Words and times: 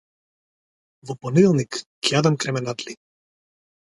Во 1.09 1.15
понеделник 1.25 1.77
ќе 1.81 2.15
јадам 2.15 2.39
кременадли. 2.45 2.95